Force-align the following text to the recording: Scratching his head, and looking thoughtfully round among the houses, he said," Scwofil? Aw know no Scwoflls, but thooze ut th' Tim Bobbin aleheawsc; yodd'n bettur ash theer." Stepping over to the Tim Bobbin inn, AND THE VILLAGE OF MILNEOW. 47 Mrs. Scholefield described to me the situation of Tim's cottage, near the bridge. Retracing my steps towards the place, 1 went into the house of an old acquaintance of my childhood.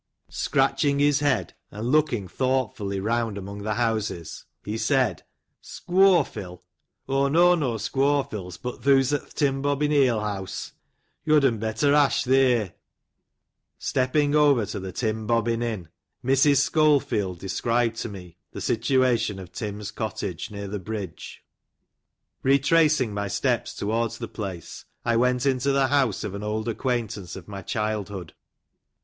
Scratching 0.31 0.97
his 0.97 1.19
head, 1.19 1.53
and 1.69 1.91
looking 1.91 2.27
thoughtfully 2.27 2.99
round 2.99 3.37
among 3.37 3.61
the 3.61 3.75
houses, 3.75 4.45
he 4.65 4.75
said," 4.75 5.21
Scwofil? 5.63 6.63
Aw 7.07 7.27
know 7.27 7.53
no 7.53 7.75
Scwoflls, 7.75 8.57
but 8.59 8.81
thooze 8.81 9.13
ut 9.13 9.29
th' 9.29 9.35
Tim 9.35 9.61
Bobbin 9.61 9.91
aleheawsc; 9.91 10.71
yodd'n 11.23 11.59
bettur 11.59 11.93
ash 11.93 12.23
theer." 12.23 12.73
Stepping 13.77 14.33
over 14.33 14.65
to 14.65 14.79
the 14.79 14.91
Tim 14.91 15.27
Bobbin 15.27 15.61
inn, 15.61 15.61
AND 15.61 15.83
THE 15.83 15.83
VILLAGE 15.83 15.85
OF 15.85 16.23
MILNEOW. 16.23 16.55
47 16.55 16.55
Mrs. 16.55 16.71
Scholefield 16.71 17.37
described 17.37 17.95
to 17.97 18.09
me 18.09 18.37
the 18.53 18.59
situation 18.61 19.37
of 19.37 19.51
Tim's 19.51 19.91
cottage, 19.91 20.49
near 20.49 20.67
the 20.67 20.79
bridge. 20.79 21.43
Retracing 22.41 23.13
my 23.13 23.27
steps 23.27 23.75
towards 23.75 24.17
the 24.17 24.27
place, 24.27 24.85
1 25.03 25.19
went 25.19 25.45
into 25.45 25.71
the 25.71 25.89
house 25.89 26.23
of 26.23 26.33
an 26.33 26.41
old 26.41 26.67
acquaintance 26.67 27.35
of 27.35 27.47
my 27.47 27.61
childhood. 27.61 28.33